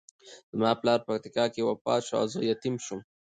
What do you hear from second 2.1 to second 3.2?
او زه یتیم شوم.